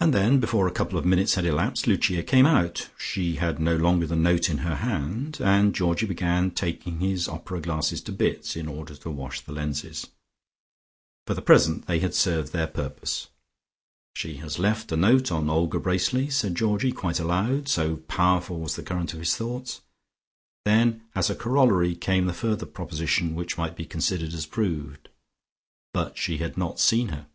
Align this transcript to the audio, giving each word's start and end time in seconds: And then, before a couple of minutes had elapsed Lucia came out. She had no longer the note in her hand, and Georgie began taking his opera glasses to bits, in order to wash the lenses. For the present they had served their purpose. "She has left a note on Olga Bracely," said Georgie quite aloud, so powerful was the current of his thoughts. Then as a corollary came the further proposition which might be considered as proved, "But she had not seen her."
And 0.00 0.12
then, 0.12 0.40
before 0.40 0.66
a 0.66 0.72
couple 0.72 0.98
of 0.98 1.04
minutes 1.06 1.34
had 1.36 1.44
elapsed 1.44 1.86
Lucia 1.86 2.24
came 2.24 2.44
out. 2.44 2.88
She 2.98 3.36
had 3.36 3.60
no 3.60 3.76
longer 3.76 4.04
the 4.04 4.16
note 4.16 4.50
in 4.50 4.58
her 4.66 4.74
hand, 4.74 5.40
and 5.40 5.72
Georgie 5.76 6.06
began 6.06 6.50
taking 6.50 6.98
his 6.98 7.28
opera 7.28 7.60
glasses 7.60 8.00
to 8.00 8.10
bits, 8.10 8.56
in 8.56 8.66
order 8.66 8.96
to 8.96 9.10
wash 9.12 9.42
the 9.42 9.52
lenses. 9.52 10.08
For 11.24 11.34
the 11.34 11.40
present 11.40 11.86
they 11.86 12.00
had 12.00 12.14
served 12.14 12.52
their 12.52 12.66
purpose. 12.66 13.28
"She 14.16 14.38
has 14.38 14.58
left 14.58 14.90
a 14.90 14.96
note 14.96 15.30
on 15.30 15.48
Olga 15.48 15.78
Bracely," 15.78 16.28
said 16.28 16.56
Georgie 16.56 16.90
quite 16.90 17.20
aloud, 17.20 17.68
so 17.68 17.98
powerful 18.08 18.58
was 18.58 18.74
the 18.74 18.82
current 18.82 19.12
of 19.12 19.20
his 19.20 19.36
thoughts. 19.36 19.82
Then 20.64 21.02
as 21.14 21.30
a 21.30 21.36
corollary 21.36 21.94
came 21.94 22.26
the 22.26 22.32
further 22.32 22.66
proposition 22.66 23.36
which 23.36 23.56
might 23.56 23.76
be 23.76 23.86
considered 23.86 24.34
as 24.34 24.46
proved, 24.46 25.10
"But 25.94 26.18
she 26.18 26.38
had 26.38 26.56
not 26.58 26.80
seen 26.80 27.10
her." 27.10 27.28